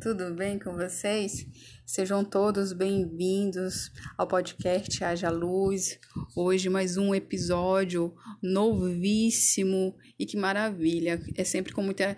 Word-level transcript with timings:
tudo 0.00 0.34
bem 0.34 0.58
com 0.58 0.72
vocês? 0.72 1.46
Sejam 1.84 2.24
todos 2.24 2.72
bem-vindos 2.72 3.92
ao 4.16 4.26
podcast 4.26 5.04
Haja 5.04 5.28
Luz. 5.28 6.00
Hoje 6.34 6.70
mais 6.70 6.96
um 6.96 7.14
episódio 7.14 8.14
novíssimo 8.42 9.94
e 10.18 10.24
que 10.24 10.38
maravilha! 10.38 11.20
É 11.36 11.44
sempre 11.44 11.74
com 11.74 11.82
muita 11.82 12.16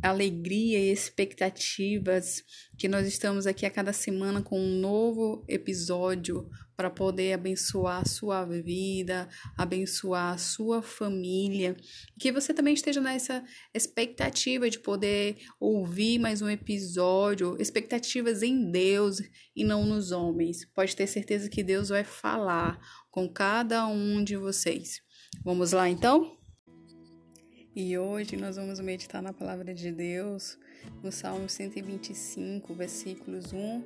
alegria 0.00 0.78
e 0.78 0.92
expectativas 0.92 2.44
que 2.78 2.86
nós 2.86 3.04
estamos 3.04 3.44
aqui 3.44 3.66
a 3.66 3.70
cada 3.70 3.92
semana 3.92 4.40
com 4.40 4.60
um 4.60 4.78
novo 4.78 5.44
episódio 5.48 6.48
para 6.76 6.90
poder 6.90 7.32
abençoar 7.32 8.02
a 8.02 8.04
sua 8.04 8.44
vida, 8.44 9.28
abençoar 9.56 10.34
a 10.34 10.38
sua 10.38 10.82
família. 10.82 11.76
Que 12.20 12.30
você 12.30 12.52
também 12.52 12.74
esteja 12.74 13.00
nessa 13.00 13.42
expectativa 13.72 14.68
de 14.68 14.78
poder 14.78 15.38
ouvir 15.58 16.18
mais 16.18 16.42
um 16.42 16.48
episódio, 16.48 17.56
expectativas 17.58 18.42
em 18.42 18.70
Deus 18.70 19.20
e 19.54 19.64
não 19.64 19.86
nos 19.86 20.12
homens. 20.12 20.66
Pode 20.74 20.94
ter 20.94 21.06
certeza 21.06 21.48
que 21.48 21.62
Deus 21.62 21.88
vai 21.88 22.04
falar 22.04 22.78
com 23.10 23.28
cada 23.28 23.86
um 23.86 24.22
de 24.22 24.36
vocês. 24.36 25.00
Vamos 25.42 25.72
lá 25.72 25.88
então? 25.88 26.36
E 27.74 27.96
hoje 27.98 28.36
nós 28.36 28.56
vamos 28.56 28.80
meditar 28.80 29.22
na 29.22 29.32
palavra 29.32 29.74
de 29.74 29.92
Deus 29.92 30.58
no 31.02 31.12
Salmo 31.12 31.48
125, 31.48 32.72
versículos 32.74 33.52
1 33.52 33.82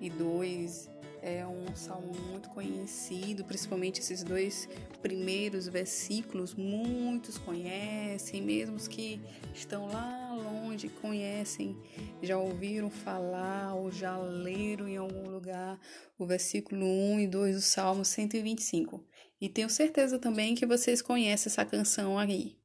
e 0.00 0.10
2. 0.10 0.91
É 1.22 1.46
um 1.46 1.74
salmo 1.76 2.12
muito 2.28 2.50
conhecido, 2.50 3.44
principalmente 3.44 4.00
esses 4.00 4.24
dois 4.24 4.68
primeiros 5.00 5.68
versículos, 5.68 6.52
muitos 6.52 7.38
conhecem, 7.38 8.42
mesmo 8.42 8.74
os 8.74 8.88
que 8.88 9.20
estão 9.54 9.86
lá 9.86 10.34
longe 10.34 10.88
conhecem, 10.88 11.76
já 12.20 12.36
ouviram 12.36 12.90
falar 12.90 13.74
ou 13.74 13.88
já 13.92 14.18
leram 14.18 14.88
em 14.88 14.96
algum 14.96 15.30
lugar 15.30 15.78
o 16.18 16.26
versículo 16.26 16.84
1 16.84 17.20
e 17.20 17.26
2 17.28 17.54
do 17.54 17.62
Salmo 17.62 18.04
125. 18.04 19.06
E 19.40 19.48
tenho 19.48 19.70
certeza 19.70 20.18
também 20.18 20.56
que 20.56 20.66
vocês 20.66 21.00
conhecem 21.00 21.50
essa 21.50 21.64
canção 21.64 22.18
aí. 22.18 22.56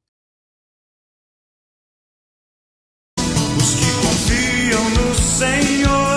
confiam 4.28 4.90
no 4.90 5.14
Senhor 5.16 6.17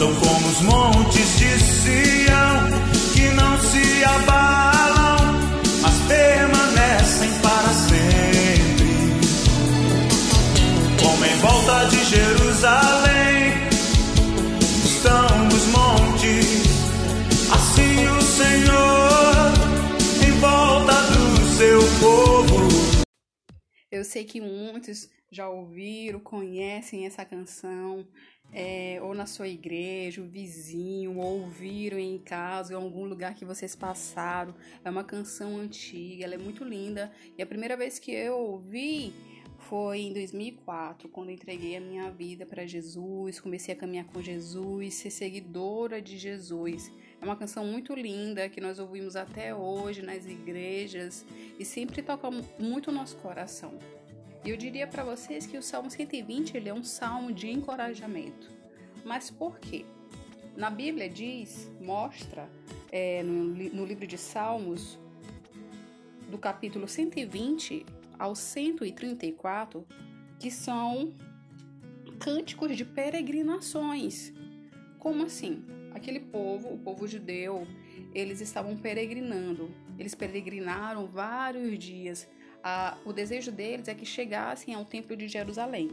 são 0.00 0.14
como 0.14 0.48
os 0.48 0.62
montes 0.62 1.38
de 1.38 1.58
Sião 1.58 2.70
que 3.12 3.28
não 3.34 3.60
se 3.60 4.02
abalam, 4.02 5.38
mas 5.82 5.94
permanecem 6.08 7.30
para 7.42 7.68
sempre. 7.74 8.94
Como 11.02 11.22
em 11.22 11.36
volta 11.36 11.84
de 11.90 12.04
Jerusalém 12.04 13.68
estão 14.86 15.48
os 15.48 15.66
montes, 15.66 16.46
assim 17.52 18.08
o 18.08 18.22
Senhor 18.22 19.52
em 20.26 20.32
volta 20.40 20.94
do 21.12 21.58
seu 21.58 21.80
povo. 22.00 23.04
Eu 23.92 24.02
sei 24.02 24.24
que 24.24 24.40
muitos 24.40 25.10
já 25.30 25.46
ouviram, 25.50 26.20
conhecem 26.20 27.04
essa 27.04 27.22
canção, 27.22 28.06
é, 28.52 28.98
ou 29.02 29.14
na 29.14 29.26
sua 29.26 29.48
igreja, 29.48 30.20
o 30.20 30.26
vizinho, 30.26 31.18
ou 31.18 31.42
ouviram 31.42 31.98
em 31.98 32.18
casa, 32.18 32.72
em 32.72 32.76
algum 32.76 33.04
lugar 33.04 33.34
que 33.34 33.44
vocês 33.44 33.74
passaram. 33.76 34.54
É 34.84 34.90
uma 34.90 35.04
canção 35.04 35.56
antiga, 35.56 36.24
ela 36.24 36.34
é 36.34 36.38
muito 36.38 36.64
linda. 36.64 37.12
E 37.36 37.42
a 37.42 37.46
primeira 37.46 37.76
vez 37.76 37.98
que 37.98 38.12
eu 38.12 38.36
ouvi 38.36 39.12
foi 39.58 40.00
em 40.00 40.12
2004, 40.12 41.08
quando 41.08 41.30
entreguei 41.30 41.76
a 41.76 41.80
minha 41.80 42.10
vida 42.10 42.46
para 42.46 42.66
Jesus, 42.66 43.38
comecei 43.38 43.74
a 43.74 43.76
caminhar 43.76 44.06
com 44.06 44.20
Jesus, 44.20 44.94
ser 44.94 45.10
seguidora 45.10 46.00
de 46.00 46.18
Jesus. 46.18 46.90
É 47.20 47.24
uma 47.24 47.36
canção 47.36 47.64
muito 47.64 47.94
linda 47.94 48.48
que 48.48 48.60
nós 48.60 48.78
ouvimos 48.78 49.14
até 49.14 49.54
hoje 49.54 50.02
nas 50.02 50.26
igrejas 50.26 51.24
e 51.58 51.64
sempre 51.64 52.02
toca 52.02 52.28
muito 52.58 52.88
o 52.88 52.92
nosso 52.92 53.16
coração. 53.18 53.78
E 54.44 54.50
eu 54.50 54.56
diria 54.56 54.86
para 54.86 55.04
vocês 55.04 55.46
que 55.46 55.58
o 55.58 55.62
Salmo 55.62 55.90
120 55.90 56.56
ele 56.56 56.68
é 56.68 56.74
um 56.74 56.82
salmo 56.82 57.32
de 57.32 57.50
encorajamento. 57.50 58.50
Mas 59.04 59.30
por 59.30 59.58
quê? 59.58 59.84
Na 60.56 60.70
Bíblia 60.70 61.08
diz, 61.08 61.70
mostra 61.80 62.48
é, 62.90 63.22
no, 63.22 63.44
no 63.44 63.84
livro 63.84 64.06
de 64.06 64.16
Salmos, 64.16 64.98
do 66.30 66.38
capítulo 66.38 66.88
120 66.88 67.84
ao 68.18 68.34
134, 68.34 69.86
que 70.38 70.50
são 70.50 71.14
cânticos 72.18 72.76
de 72.76 72.84
peregrinações. 72.84 74.32
Como 74.98 75.24
assim? 75.24 75.64
Aquele 75.92 76.20
povo, 76.20 76.72
o 76.72 76.78
povo 76.78 77.06
judeu, 77.06 77.66
eles 78.14 78.40
estavam 78.40 78.76
peregrinando. 78.76 79.70
Eles 79.98 80.14
peregrinaram 80.14 81.06
vários 81.06 81.78
dias 81.78 82.28
a, 82.62 82.96
o 83.04 83.12
desejo 83.12 83.50
deles 83.50 83.88
é 83.88 83.94
que 83.94 84.04
chegassem 84.04 84.74
ao 84.74 84.84
Templo 84.84 85.16
de 85.16 85.28
Jerusalém. 85.28 85.90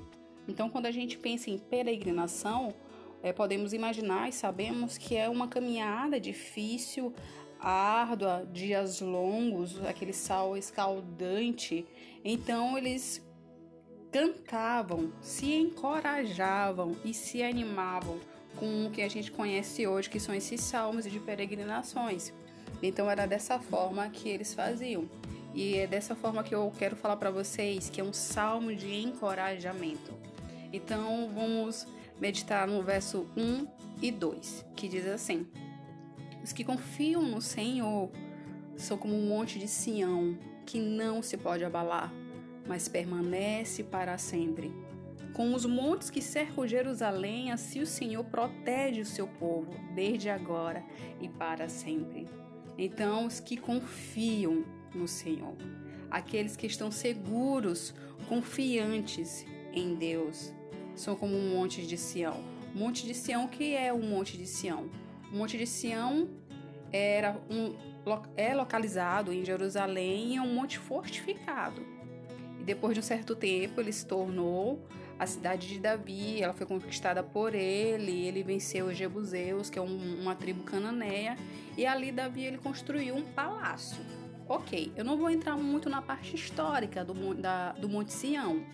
Então, 0.48 0.70
quando 0.70 0.86
a 0.86 0.92
gente 0.92 1.18
pensa 1.18 1.50
em 1.50 1.58
peregrinação, 1.58 2.74
é, 3.22 3.34
podemos 3.34 3.74
imaginar 3.74 4.30
e 4.30 4.32
sabemos 4.32 4.98
que 4.98 5.16
é 5.16 5.28
uma 5.28 5.48
caminhada 5.48 6.20
difícil, 6.20 7.14
árdua, 7.60 8.48
dias 8.52 9.02
longos, 9.02 9.84
aquele 9.86 10.14
sol 10.14 10.56
escaldante. 10.56 11.86
Então, 12.24 12.78
eles 12.78 13.26
cantavam, 14.12 15.12
se 15.22 15.54
encorajavam 15.54 16.96
e 17.04 17.14
se 17.14 17.44
animavam 17.44 18.20
com 18.56 18.88
o 18.88 18.92
que 18.92 19.02
a 19.02 19.10
gente 19.10 19.32
conhece 19.32 19.86
hoje, 19.86 20.10
que 20.10 20.20
são 20.20 20.34
esses 20.34 20.62
salmos 20.62 21.06
de 21.06 21.20
peregrinações. 21.20 22.34
Então, 22.82 23.10
era 23.10 23.26
dessa 23.26 23.60
forma 23.60 24.08
que 24.10 24.30
eles 24.30 24.54
faziam. 24.54 25.10
E 25.58 25.76
é 25.76 25.88
dessa 25.88 26.14
forma 26.14 26.44
que 26.44 26.54
eu 26.54 26.72
quero 26.78 26.96
falar 26.96 27.18
para 27.18 27.32
vocês 27.32 27.90
que 27.90 28.00
é 28.00 28.04
um 28.04 28.14
salmo 28.14 28.76
de 28.76 28.94
encorajamento. 28.94 30.14
Então 30.72 31.32
vamos 31.34 31.88
meditar 32.22 32.68
no 32.68 32.84
verso 32.84 33.28
1 33.36 33.68
e 34.00 34.12
2, 34.12 34.64
que 34.76 34.88
diz 34.88 35.08
assim: 35.08 35.48
Os 36.44 36.54
que 36.54 36.64
confiam 36.64 37.24
no 37.24 37.42
Senhor 37.42 38.12
são 38.76 39.00
como 39.00 39.16
um 39.16 39.28
monte 39.28 39.58
de 39.58 39.68
Sião, 39.68 40.38
que 40.64 40.80
não 40.80 41.24
se 41.24 41.36
pode 41.36 41.66
abalar, 41.66 42.14
mas 42.68 42.88
permanece 42.88 43.84
para 43.84 44.16
sempre. 44.20 44.72
Com 45.34 45.56
os 45.56 45.66
montes 45.66 46.12
que 46.12 46.22
cercam 46.22 46.68
Jerusalém, 46.68 47.52
assim 47.52 47.82
o 47.82 47.88
Senhor 47.88 48.24
protege 48.26 49.02
o 49.02 49.06
seu 49.06 49.28
povo, 49.28 49.74
desde 49.96 50.30
agora 50.30 50.86
e 51.20 51.28
para 51.28 51.68
sempre. 51.68 52.28
Então, 52.78 53.26
os 53.26 53.40
que 53.40 53.58
confiam 53.58 54.64
no 54.94 55.08
Senhor. 55.08 55.56
Aqueles 56.10 56.56
que 56.56 56.68
estão 56.68 56.90
seguros, 56.90 57.94
confiantes 58.28 59.46
em 59.74 59.96
Deus, 59.96 60.54
são 60.96 61.16
como 61.16 61.36
um 61.36 61.56
monte 61.56 61.86
de 61.86 61.98
Sião. 61.98 62.44
Monte 62.74 63.06
de 63.06 63.14
Sião, 63.14 63.48
que 63.48 63.76
é 63.76 63.92
o 63.92 64.00
Monte 64.00 64.38
de 64.38 64.46
Sião? 64.46 64.90
O 65.32 65.36
Monte 65.36 65.58
de 65.58 65.66
Sião 65.66 66.30
era 66.92 67.40
um, 67.50 67.76
é 68.36 68.54
localizado 68.54 69.34
em 69.34 69.44
Jerusalém 69.44 70.34
e 70.34 70.36
é 70.38 70.42
um 70.42 70.54
monte 70.54 70.78
fortificado. 70.78 71.82
E 72.60 72.64
depois 72.64 72.94
de 72.94 73.00
um 73.00 73.04
certo 73.04 73.36
tempo, 73.36 73.82
ele 73.82 73.92
se 73.92 74.06
tornou 74.06 74.86
a 75.20 75.26
cidade 75.26 75.68
de 75.68 75.80
Davi, 75.80 76.42
ela 76.42 76.54
foi 76.54 76.66
conquistada 76.66 77.24
por 77.24 77.56
ele, 77.56 78.28
ele 78.28 78.44
venceu 78.44 78.86
os 78.86 78.96
Jebuseus, 78.96 79.70
que 79.70 79.80
é 79.80 79.82
um, 79.82 80.22
uma 80.22 80.36
tribo 80.36 80.64
cananeia, 80.64 81.36
e 81.76 81.86
ali 81.86 82.12
Davi 82.12 82.46
ele 82.46 82.58
construiu 82.58 83.16
um 83.16 83.24
palácio. 83.24 84.04
Ok, 84.50 84.94
eu 84.96 85.04
não 85.04 85.18
vou 85.18 85.30
entrar 85.30 85.58
muito 85.58 85.90
na 85.90 86.02
parte 86.02 86.34
histórica 86.34 87.04
do, 87.04 87.34
da, 87.34 87.74
do 87.74 87.90
Monte 87.90 88.14
Sião, 88.14 88.66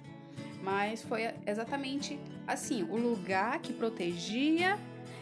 mas 0.61 1.01
foi 1.01 1.33
exatamente 1.47 2.19
assim: 2.45 2.83
o 2.83 2.95
lugar 2.95 3.59
que 3.59 3.73
protegia, 3.73 4.77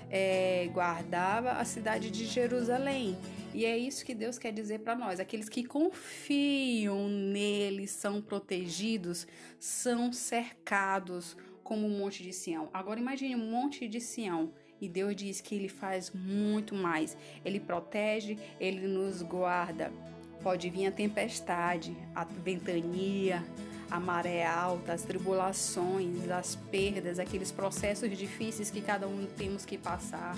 é, 0.09 0.69
guardava 0.73 1.53
a 1.53 1.63
cidade 1.63 2.11
de 2.11 2.25
Jerusalém. 2.25 3.17
E 3.53 3.65
é 3.65 3.77
isso 3.77 4.05
que 4.05 4.13
Deus 4.13 4.37
quer 4.37 4.51
dizer 4.51 4.79
para 4.79 4.93
nós: 4.93 5.21
aqueles 5.21 5.47
que 5.47 5.63
confiam 5.63 7.07
nele 7.07 7.87
são 7.87 8.21
protegidos, 8.21 9.25
são 9.57 10.11
cercados 10.11 11.37
como 11.63 11.87
o 11.87 11.89
Monte 11.89 12.23
de 12.23 12.33
Sião. 12.33 12.69
Agora 12.73 12.99
imagine 12.99 13.35
um 13.37 13.49
Monte 13.49 13.87
de 13.87 14.01
Sião. 14.01 14.51
E 14.81 14.89
Deus 14.89 15.15
diz 15.15 15.39
que 15.39 15.53
ele 15.53 15.69
faz 15.69 16.11
muito 16.11 16.73
mais. 16.73 17.15
Ele 17.45 17.59
protege, 17.59 18.37
ele 18.59 18.87
nos 18.87 19.21
guarda. 19.21 19.93
Pode 20.43 20.69
vir 20.69 20.87
a 20.87 20.91
tempestade, 20.91 21.95
a 22.15 22.23
ventania, 22.23 23.43
a 23.91 23.99
maré 23.99 24.45
alta, 24.45 24.93
as 24.93 25.03
tribulações, 25.03 26.31
as 26.31 26.55
perdas, 26.55 27.19
aqueles 27.19 27.51
processos 27.51 28.09
difíceis 28.17 28.71
que 28.71 28.81
cada 28.81 29.07
um 29.07 29.27
temos 29.37 29.65
que 29.65 29.77
passar. 29.77 30.35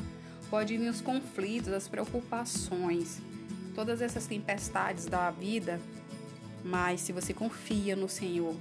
Pode 0.49 0.77
vir 0.77 0.89
os 0.89 0.99
conflitos, 0.99 1.71
as 1.71 1.87
preocupações, 1.87 3.19
todas 3.73 4.01
essas 4.01 4.25
tempestades 4.25 5.05
da 5.05 5.31
vida. 5.31 5.79
Mas 6.63 7.01
se 7.01 7.11
você 7.11 7.33
confia 7.33 7.95
no 7.95 8.09
Senhor, 8.09 8.55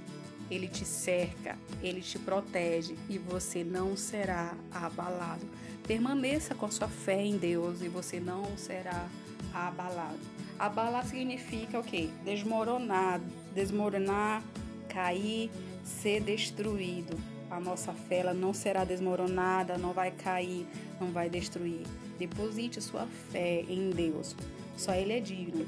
ele 0.49 0.67
te 0.67 0.85
cerca, 0.85 1.57
ele 1.81 2.01
te 2.01 2.19
protege 2.19 2.95
e 3.09 3.17
você 3.17 3.63
não 3.63 3.97
será 3.97 4.53
abalado. 4.71 5.45
Permaneça 5.87 6.53
com 6.55 6.65
a 6.65 6.71
sua 6.71 6.87
fé 6.87 7.21
em 7.21 7.37
Deus 7.37 7.81
e 7.81 7.89
você 7.89 8.19
não 8.19 8.57
será 8.57 9.07
abalado. 9.53 10.19
Abalar 10.63 11.05
significa 11.05 11.77
o 11.77 11.83
quê? 11.83 12.07
Desmoronar, 12.23 13.19
desmoronar, 13.53 14.41
cair, 14.87 15.51
ser 15.83 16.21
destruído. 16.21 17.17
A 17.51 17.59
nossa 17.59 17.91
fé 17.91 18.19
ela 18.19 18.33
não 18.33 18.53
será 18.53 18.85
desmoronada, 18.85 19.77
não 19.77 19.91
vai 19.91 20.11
cair, 20.11 20.65
não 21.01 21.11
vai 21.11 21.29
destruir. 21.29 21.81
Deposite 22.17 22.81
sua 22.81 23.05
fé 23.05 23.65
em 23.67 23.89
Deus. 23.89 24.37
Só 24.77 24.93
Ele 24.95 25.11
é 25.11 25.19
digno. 25.19 25.67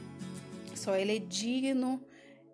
Só 0.74 0.95
Ele 0.95 1.18
é 1.18 1.19
digno 1.19 2.01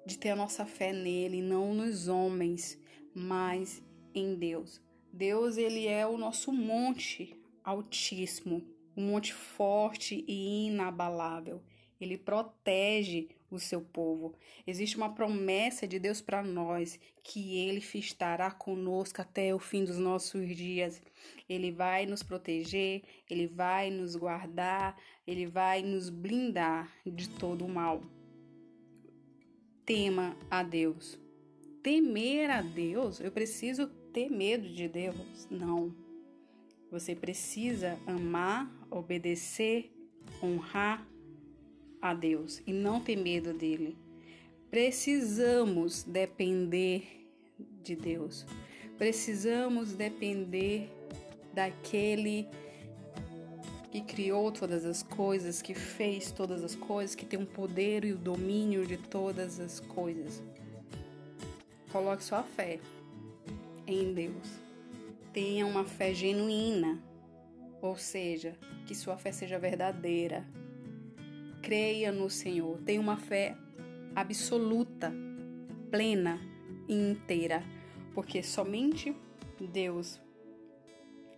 de 0.04 0.18
ter 0.18 0.32
a 0.32 0.36
nossa 0.36 0.66
fé 0.66 0.92
nele, 0.92 1.44
não 1.44 1.76
nos 1.76 2.08
homens, 2.08 2.76
mas 3.14 3.84
em 4.16 4.34
Deus. 4.34 4.82
Deus, 5.14 5.58
ele 5.58 5.86
é 5.86 6.08
o 6.08 6.18
nosso 6.18 6.52
monte 6.52 7.40
altíssimo, 7.64 8.66
um 8.98 9.12
monte 9.12 9.32
forte 9.32 10.26
e 10.28 10.70
inabalável. 10.70 11.62
Ele 12.02 12.18
protege 12.18 13.30
o 13.50 13.60
seu 13.60 13.80
povo. 13.82 14.36
Existe 14.66 14.98
uma 14.98 15.14
promessa 15.14 15.88
de 15.88 16.00
Deus 16.00 16.20
para 16.20 16.44
nós 16.44 17.00
que 17.24 17.58
ele 17.58 17.80
estará 17.96 18.50
conosco 18.50 19.22
até 19.22 19.54
o 19.54 19.60
fim 19.60 19.86
dos 19.86 20.00
nossos 20.00 20.54
dias. 20.56 21.02
Ele 21.48 21.72
vai 21.72 22.06
nos 22.06 22.24
proteger, 22.24 23.04
ele 23.30 23.46
vai 23.48 23.92
nos 23.92 24.16
guardar, 24.16 24.98
ele 25.28 25.46
vai 25.46 25.84
nos 25.84 26.10
blindar 26.10 26.92
de 27.06 27.30
todo 27.30 27.66
o 27.66 27.70
mal 27.70 28.02
tema 29.86 30.38
a 30.50 30.64
Deus. 30.64 31.20
Temer 31.84 32.50
a 32.50 32.62
Deus, 32.62 33.20
eu 33.20 33.32
preciso 33.32 33.88
ter 34.14 34.30
medo 34.30 34.70
de 34.70 34.88
Deus? 34.88 35.48
Não. 35.50 35.94
Você 36.90 37.14
precisa 37.16 38.00
amar, 38.08 38.72
obedecer, 38.90 39.92
honrar 40.42 41.06
a 42.02 42.14
Deus 42.14 42.62
e 42.66 42.74
não 42.74 43.00
ter 43.00 43.16
medo 43.16 43.54
dele. 43.54 43.98
Precisamos 44.70 46.04
depender 46.04 47.28
de 47.84 47.96
Deus. 47.96 48.46
Precisamos 48.98 49.94
depender 49.94 50.90
daquele 51.54 52.48
que 53.92 54.02
criou 54.02 54.52
todas 54.52 54.86
as 54.86 55.04
coisas, 55.04 55.62
que 55.62 55.74
fez 55.74 56.32
todas 56.32 56.64
as 56.64 56.76
coisas, 56.76 57.14
que 57.14 57.26
tem 57.26 57.42
o 57.42 57.46
poder 57.46 58.06
e 58.06 58.14
o 58.14 58.18
domínio 58.18 58.86
de 58.86 58.96
todas 58.96 59.60
as 59.60 59.82
coisas. 59.82 60.42
Coloque 61.92 62.24
sua 62.24 62.42
fé 62.42 62.80
em 63.86 64.14
Deus. 64.14 64.48
Tenha 65.34 65.66
uma 65.66 65.84
fé 65.84 66.14
genuína, 66.14 67.04
ou 67.82 67.98
seja, 67.98 68.56
que 68.86 68.96
sua 68.96 69.18
fé 69.18 69.34
seja 69.34 69.60
verdadeira. 69.60 70.46
Creia 71.62 72.12
no 72.12 72.30
Senhor. 72.30 72.80
Tenha 72.86 73.00
uma 73.00 73.18
fé 73.18 73.56
absoluta, 74.16 75.14
plena 75.90 76.40
e 76.88 76.94
inteira, 76.94 77.64
porque 78.14 78.42
somente 78.44 79.16
Deus 79.60 80.20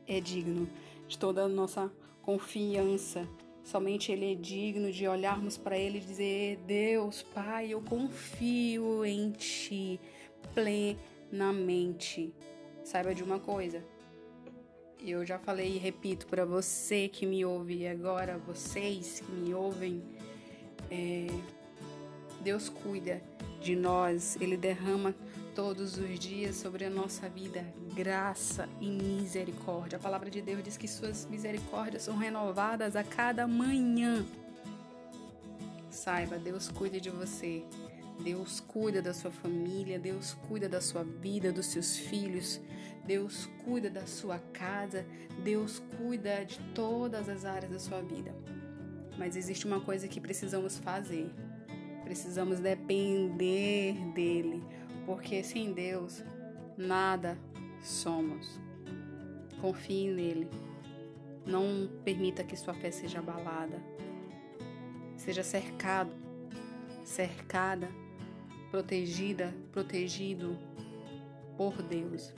é 0.07 0.19
digno 0.19 0.69
de 1.07 1.17
toda 1.17 1.43
a 1.43 1.47
nossa 1.47 1.91
confiança. 2.21 3.27
Somente 3.63 4.11
Ele 4.11 4.33
é 4.33 4.35
digno 4.35 4.91
de 4.91 5.07
olharmos 5.07 5.57
para 5.57 5.77
Ele 5.77 5.97
e 5.97 6.01
dizer: 6.01 6.57
Deus, 6.65 7.23
Pai, 7.23 7.73
eu 7.73 7.81
confio 7.81 9.05
em 9.05 9.31
Ti 9.31 9.99
plenamente. 10.53 12.33
Saiba 12.83 13.15
de 13.15 13.23
uma 13.23 13.39
coisa, 13.39 13.85
eu 15.11 15.25
já 15.25 15.37
falei 15.37 15.75
e 15.75 15.77
repito 15.77 16.27
para 16.27 16.45
você 16.45 17.07
que 17.07 17.25
me 17.25 17.43
ouve 17.43 17.87
agora, 17.87 18.37
vocês 18.37 19.19
que 19.19 19.31
me 19.31 19.53
ouvem, 19.53 20.03
é, 20.89 21.27
Deus 22.41 22.69
cuida 22.69 23.21
de 23.61 23.75
nós, 23.75 24.37
Ele 24.39 24.55
derrama 24.55 25.13
todos 25.55 25.97
os 25.97 26.19
dias 26.19 26.55
sobre 26.55 26.85
a 26.85 26.89
nossa 26.89 27.29
vida 27.29 27.65
graça 27.93 28.67
e 28.81 28.89
misericórdia. 28.89 29.97
A 29.97 30.01
palavra 30.01 30.29
de 30.29 30.41
Deus 30.41 30.63
diz 30.63 30.77
que 30.77 30.87
suas 30.87 31.25
misericórdias 31.25 32.03
são 32.03 32.17
renovadas 32.17 32.95
a 32.95 33.03
cada 33.03 33.47
manhã. 33.47 34.25
Saiba, 35.89 36.37
Deus 36.37 36.69
cuida 36.69 36.99
de 36.99 37.09
você. 37.09 37.63
Deus 38.21 38.59
cuida 38.59 39.01
da 39.01 39.13
sua 39.13 39.31
família, 39.31 39.99
Deus 39.99 40.35
cuida 40.47 40.69
da 40.69 40.81
sua 40.81 41.03
vida, 41.03 41.51
dos 41.51 41.67
seus 41.67 41.97
filhos, 41.97 42.59
Deus 43.05 43.49
cuida 43.65 43.89
da 43.89 44.05
sua 44.05 44.39
casa, 44.53 45.05
Deus 45.43 45.79
cuida 45.97 46.45
de 46.45 46.59
todas 46.73 47.27
as 47.27 47.43
áreas 47.43 47.71
da 47.71 47.79
sua 47.79 48.01
vida. 48.01 48.33
Mas 49.17 49.35
existe 49.35 49.65
uma 49.65 49.81
coisa 49.81 50.07
que 50.07 50.21
precisamos 50.21 50.77
fazer. 50.79 51.29
Precisamos 52.03 52.59
depender 52.59 53.93
dele, 54.13 54.63
porque 55.05 55.43
sem 55.43 55.73
Deus 55.73 56.23
nada 56.77 57.37
somos. 57.81 58.59
Confie 59.61 60.11
nele. 60.11 60.49
Não 61.45 61.89
permita 62.03 62.43
que 62.43 62.55
sua 62.55 62.73
fé 62.73 62.91
seja 62.91 63.19
abalada. 63.19 63.81
Seja 65.17 65.43
cercado, 65.43 66.11
cercada, 67.03 67.89
protegida, 68.71 69.53
protegido 69.71 70.57
por 71.57 71.81
Deus. 71.81 72.33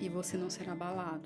E 0.00 0.08
você 0.08 0.36
não 0.36 0.48
será 0.48 0.72
abalado. 0.72 1.22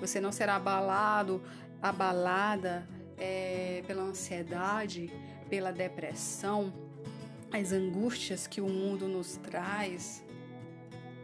Você 0.00 0.20
não 0.20 0.32
será 0.32 0.56
abalado, 0.56 1.42
abalada 1.80 2.86
é, 3.16 3.82
pela 3.86 4.02
ansiedade, 4.02 5.10
pela 5.48 5.70
depressão, 5.70 6.72
as 7.52 7.72
angústias 7.72 8.46
que 8.46 8.60
o 8.60 8.68
mundo 8.68 9.06
nos 9.06 9.36
traz, 9.36 10.24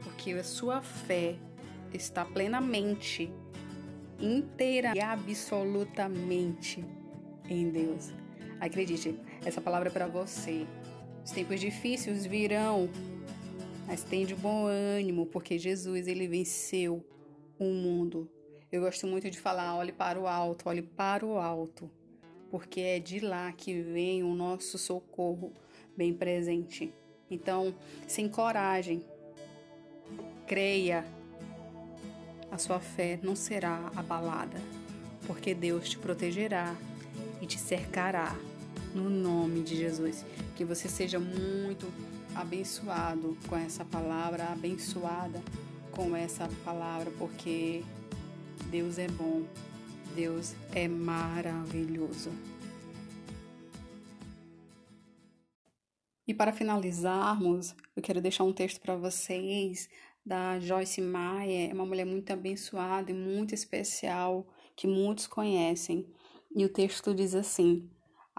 porque 0.03 0.33
a 0.33 0.45
sua 0.45 0.81
fé 0.81 1.37
está 1.93 2.25
plenamente, 2.25 3.33
inteira 4.19 4.93
e 4.95 5.01
absolutamente 5.01 6.85
em 7.49 7.71
Deus. 7.71 8.13
Acredite, 8.61 9.19
essa 9.45 9.61
palavra 9.61 9.89
é 9.89 9.93
para 9.93 10.07
você. 10.07 10.67
Os 11.25 11.33
tempos 11.33 11.59
difíceis 11.59 12.27
virão, 12.27 12.89
mas 13.91 14.05
tem 14.05 14.25
de 14.25 14.37
bom 14.37 14.67
ânimo, 14.67 15.27
porque 15.27 15.59
Jesus 15.59 16.07
ele 16.07 16.29
venceu 16.29 17.05
o 17.59 17.65
mundo. 17.65 18.31
Eu 18.71 18.83
gosto 18.83 19.05
muito 19.05 19.29
de 19.29 19.37
falar, 19.37 19.75
olhe 19.75 19.91
para 19.91 20.17
o 20.17 20.29
alto, 20.29 20.69
olhe 20.69 20.81
para 20.81 21.27
o 21.27 21.37
alto, 21.37 21.91
porque 22.53 22.81
é 22.83 23.01
de 23.01 23.19
lá 23.19 23.51
que 23.51 23.83
vem 23.83 24.23
o 24.23 24.33
nosso 24.33 24.79
socorro 24.79 25.53
bem 25.97 26.15
presente. 26.15 26.95
Então, 27.29 27.75
sem 28.07 28.29
coragem, 28.29 29.05
creia, 30.47 31.05
a 32.49 32.59
sua 32.59 32.79
fé 32.79 33.19
não 33.25 33.35
será 33.35 33.91
abalada, 33.97 34.61
porque 35.27 35.53
Deus 35.53 35.89
te 35.89 35.99
protegerá 35.99 36.77
e 37.43 37.47
te 37.47 37.59
cercará 37.59 38.39
no 38.95 39.11
nome 39.11 39.65
de 39.65 39.75
Jesus. 39.75 40.25
Que 40.55 40.65
você 40.65 40.89
seja 40.89 41.19
muito 41.19 41.93
abençoado 42.35 43.37
com 43.49 43.57
essa 43.57 43.85
palavra, 43.85 44.45
abençoada 44.45 45.43
com 45.91 46.17
essa 46.17 46.49
palavra, 46.65 47.11
porque 47.19 47.83
Deus 48.71 48.99
é 48.99 49.09
bom, 49.09 49.45
Deus 50.15 50.55
é 50.73 50.89
maravilhoso. 50.89 52.31
E 56.27 56.35
para 56.35 56.53
finalizarmos, 56.53 57.75
eu 57.97 58.03
quero 58.03 58.21
deixar 58.21 58.45
um 58.45 58.53
texto 58.53 58.81
para 58.81 58.95
vocês 58.95 59.89
da 60.25 60.61
Joyce 60.61 61.01
Meyer, 61.01 61.71
é 61.71 61.75
uma 61.75 61.85
mulher 61.85 62.05
muito 62.05 62.33
abençoada 62.33 63.11
e 63.11 63.15
muito 63.15 63.55
especial 63.55 64.47
que 64.77 64.87
muitos 64.87 65.27
conhecem. 65.27 66.07
E 66.55 66.65
o 66.65 66.69
texto 66.69 67.15
diz 67.15 67.35
assim: 67.35 67.91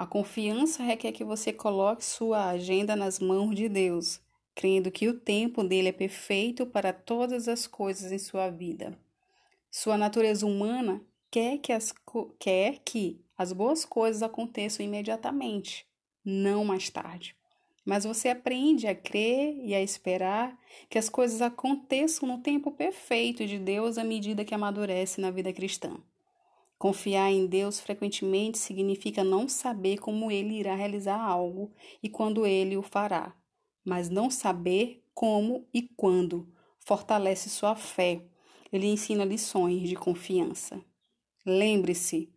A 0.02 0.08
confiança 0.08 0.82
requer 0.82 1.12
que 1.12 1.24
você 1.24 1.54
coloque 1.54 2.04
sua 2.04 2.50
agenda 2.50 2.96
nas 2.96 3.20
mãos 3.20 3.54
de 3.54 3.70
Deus, 3.70 4.20
crendo 4.56 4.90
que 4.90 5.08
o 5.08 5.14
tempo 5.14 5.64
dele 5.64 5.90
é 5.90 5.92
perfeito 5.92 6.66
para 6.66 6.92
todas 6.92 7.48
as 7.48 7.68
coisas 7.68 8.12
em 8.12 8.18
sua 8.18 8.50
vida. 8.50 8.98
Sua 9.70 10.00
natureza 10.00 10.44
humana 10.44 11.04
quer 11.30 11.60
que 11.60 11.72
as, 11.72 11.94
quer 12.40 12.80
que 12.84 13.22
as 13.38 13.54
boas 13.54 13.86
coisas 13.86 14.24
aconteçam 14.24 14.84
imediatamente, 14.84 15.86
não 16.26 16.66
mais 16.66 16.90
tarde. 16.90 17.36
Mas 17.86 18.04
você 18.04 18.30
aprende 18.30 18.88
a 18.88 18.96
crer 18.96 19.56
e 19.64 19.76
a 19.76 19.84
esperar 19.84 20.58
que 20.90 20.98
as 20.98 21.10
coisas 21.10 21.44
aconteçam 21.44 22.28
no 22.28 22.40
tempo 22.40 22.72
perfeito 22.72 23.46
de 23.46 23.60
Deus 23.60 24.00
à 24.00 24.04
medida 24.04 24.44
que 24.44 24.56
amadurece 24.56 25.22
na 25.22 25.30
vida 25.30 25.54
cristã. 25.54 25.96
Confiar 26.82 27.32
em 27.32 27.46
Deus 27.46 27.80
frequentemente 27.80 28.58
significa 28.58 29.24
não 29.24 29.48
saber 29.48 30.00
como 30.00 30.32
ele 30.32 30.56
irá 30.56 30.74
realizar 30.74 31.22
algo 31.22 31.72
e 32.02 32.10
quando 32.10 32.44
ele 32.44 32.76
o 32.76 32.82
fará, 32.82 33.36
mas 33.86 34.10
não 34.10 34.32
saber 34.32 35.06
como 35.14 35.68
e 35.72 35.84
quando, 35.96 36.52
fortalece 36.80 37.52
sua 37.52 37.76
fé, 37.76 38.24
ele 38.74 38.88
ensina 38.88 39.24
lições 39.24 39.88
de 39.88 39.96
confiança. 39.96 40.84
Lembre-se, 41.46 42.34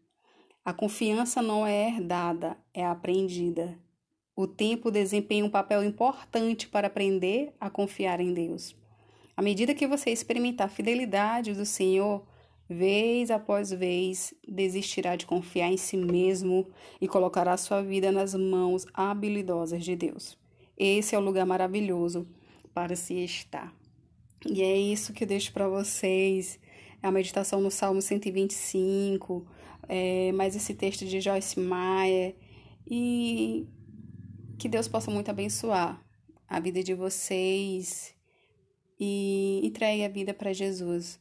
a 0.63 0.75
confiança 0.75 1.41
não 1.41 1.67
é 1.67 1.89
herdada, 1.89 2.55
é 2.75 2.85
aprendida. 2.85 3.79
O 4.37 4.47
tempo 4.47 4.91
desempenha 4.91 5.47
um 5.47 5.51
papel 5.51 5.83
importante 5.83 6.69
para 6.69 6.89
aprender 6.89 7.55
a 7.59 7.71
confiar 7.71 8.21
em 8.21 8.35
Deus. 8.35 8.77
À 9.35 9.41
medida 9.41 9.75
que 9.75 9.87
você 9.87 10.11
experimentar 10.11 10.67
a 10.67 10.71
fidelidade 10.71 11.55
do 11.55 11.65
Senhor, 11.65 12.34
vez 12.69 13.31
após 13.31 13.71
vez, 13.71 14.35
desistirá 14.47 15.17
de 15.17 15.27
confiar 15.27 15.71
em 15.71 15.77
si 15.77 15.97
mesmo 15.97 16.69
e 17.01 17.07
colocará 17.07 17.57
sua 17.57 17.83
vida 17.83 18.11
nas 18.11 18.35
mãos 18.35 18.87
habilidosas 18.93 19.85
de 19.85 19.95
Deus. 19.95 20.39
Esse 20.77 21.15
é 21.15 21.19
o 21.19 21.23
lugar 21.23 21.47
maravilhoso 21.47 22.27
para 22.73 22.97
se 22.97 23.15
estar. 23.25 23.75
E 24.47 24.63
é 24.63 24.77
isso 24.77 25.13
que 25.13 25.25
eu 25.25 25.29
deixo 25.29 25.53
para 25.53 25.69
vocês. 25.69 26.59
A 27.03 27.11
meditação 27.11 27.61
no 27.61 27.71
Salmo 27.71 28.01
125, 28.01 29.47
é, 29.89 30.33
mais 30.33 30.57
esse 30.57 30.75
texto 30.75 31.05
de 31.05 31.21
Joyce 31.21 31.59
Meyer. 31.59 32.35
E 32.87 33.67
que 34.59 34.69
Deus 34.69 34.89
possa 34.89 35.11
muito 35.11 35.31
abençoar 35.31 36.03
a 36.49 36.61
vida 36.61 36.83
de 36.83 36.95
vocês 36.95 38.15
e 38.99 39.61
entregue 39.65 40.05
a 40.05 40.09
vida 40.09 40.33
para 40.35 40.53
Jesus. 40.53 41.21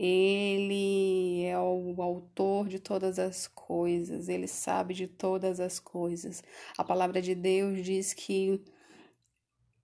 Ele 0.00 1.42
é 1.44 1.58
o 1.58 2.00
autor 2.00 2.68
de 2.68 2.78
todas 2.78 3.18
as 3.18 3.48
coisas, 3.48 4.28
ele 4.28 4.46
sabe 4.46 4.94
de 4.94 5.08
todas 5.08 5.58
as 5.58 5.80
coisas. 5.80 6.40
A 6.76 6.84
palavra 6.84 7.20
de 7.20 7.34
Deus 7.34 7.84
diz 7.84 8.14
que 8.14 8.62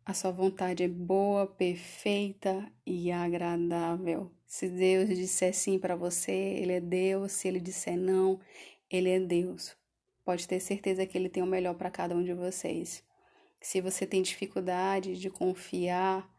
a 0.06 0.14
sua 0.14 0.30
vontade 0.30 0.84
é 0.84 0.88
boa, 0.88 1.48
perfeita 1.48 2.64
e 2.86 3.10
agradável. 3.10 4.30
Se 4.46 4.68
Deus 4.68 5.08
disser 5.08 5.52
sim 5.52 5.80
para 5.80 5.96
você, 5.96 6.30
ele 6.30 6.74
é 6.74 6.80
Deus. 6.80 7.32
Se 7.32 7.48
ele 7.48 7.58
disser 7.58 7.96
não, 7.96 8.38
ele 8.88 9.10
é 9.10 9.18
Deus. 9.18 9.76
Pode 10.24 10.46
ter 10.46 10.60
certeza 10.60 11.04
que 11.06 11.18
ele 11.18 11.28
tem 11.28 11.42
o 11.42 11.46
melhor 11.46 11.74
para 11.74 11.90
cada 11.90 12.14
um 12.14 12.22
de 12.22 12.34
vocês. 12.34 13.02
Se 13.60 13.80
você 13.80 14.06
tem 14.06 14.22
dificuldade 14.22 15.18
de 15.18 15.28
confiar 15.28 16.32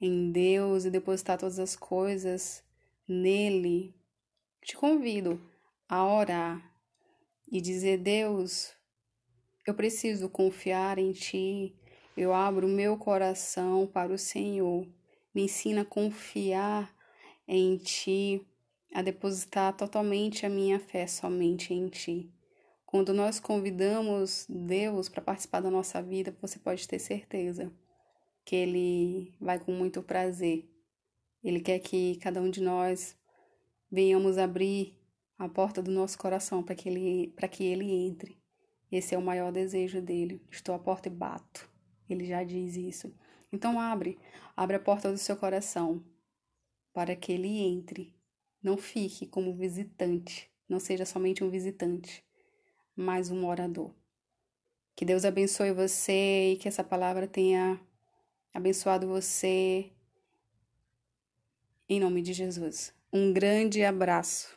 em 0.00 0.30
Deus 0.30 0.84
e 0.84 0.90
depositar 0.90 1.38
todas 1.38 1.58
as 1.58 1.74
coisas 1.74 2.64
nele, 3.08 3.94
te 4.62 4.76
convido 4.76 5.40
a 5.88 6.04
orar 6.04 6.74
e 7.50 7.60
dizer: 7.60 7.98
Deus, 7.98 8.74
eu 9.66 9.74
preciso 9.74 10.28
confiar 10.28 10.98
em 10.98 11.12
Ti 11.12 11.76
eu 12.16 12.32
abro 12.32 12.66
meu 12.66 12.96
coração 12.96 13.86
para 13.86 14.10
o 14.10 14.16
Senhor. 14.16 14.88
Me 15.34 15.42
ensina 15.42 15.82
a 15.82 15.84
confiar 15.84 16.90
em 17.46 17.76
Ti, 17.76 18.40
a 18.94 19.02
depositar 19.02 19.76
totalmente 19.76 20.46
a 20.46 20.48
minha 20.48 20.80
fé 20.80 21.06
somente 21.06 21.74
em 21.74 21.88
Ti. 21.88 22.32
Quando 22.86 23.12
nós 23.12 23.38
convidamos 23.38 24.46
Deus 24.48 25.10
para 25.10 25.20
participar 25.20 25.60
da 25.60 25.70
nossa 25.70 26.00
vida, 26.00 26.34
você 26.40 26.58
pode 26.58 26.88
ter 26.88 26.98
certeza 26.98 27.70
que 28.46 28.56
Ele 28.56 29.34
vai 29.38 29.58
com 29.58 29.72
muito 29.72 30.02
prazer. 30.02 30.66
Ele 31.46 31.60
quer 31.60 31.78
que 31.78 32.16
cada 32.16 32.42
um 32.42 32.50
de 32.50 32.60
nós 32.60 33.16
venhamos 33.88 34.36
abrir 34.36 34.98
a 35.38 35.48
porta 35.48 35.80
do 35.80 35.92
nosso 35.92 36.18
coração 36.18 36.60
para 36.60 36.74
que 36.74 36.88
ele, 36.88 37.28
para 37.36 37.46
que 37.46 37.62
ele 37.62 37.88
entre. 37.88 38.36
Esse 38.90 39.14
é 39.14 39.18
o 39.18 39.22
maior 39.22 39.52
desejo 39.52 40.02
dele. 40.02 40.44
Estou 40.50 40.74
à 40.74 40.78
porta 40.80 41.06
e 41.06 41.10
bato. 41.12 41.70
Ele 42.10 42.24
já 42.24 42.42
diz 42.42 42.74
isso. 42.74 43.14
Então 43.52 43.78
abre, 43.78 44.18
abre 44.56 44.74
a 44.74 44.80
porta 44.80 45.12
do 45.12 45.16
seu 45.16 45.36
coração 45.36 46.04
para 46.92 47.14
que 47.14 47.30
ele 47.30 47.60
entre. 47.60 48.12
Não 48.60 48.76
fique 48.76 49.24
como 49.24 49.54
visitante, 49.54 50.50
não 50.68 50.80
seja 50.80 51.06
somente 51.06 51.44
um 51.44 51.50
visitante, 51.50 52.24
mas 52.96 53.30
um 53.30 53.40
morador. 53.40 53.94
Que 54.96 55.04
Deus 55.04 55.24
abençoe 55.24 55.70
você 55.70 56.54
e 56.54 56.56
que 56.56 56.66
essa 56.66 56.82
palavra 56.82 57.28
tenha 57.28 57.80
abençoado 58.52 59.06
você. 59.06 59.92
Em 61.88 62.00
nome 62.00 62.20
de 62.20 62.32
Jesus. 62.32 62.92
Um 63.12 63.32
grande 63.32 63.84
abraço. 63.84 64.48